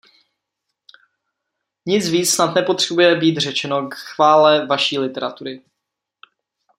[1.85, 5.63] Nic víc snad nepotřebuje být řečeno k chvále vaší literatury.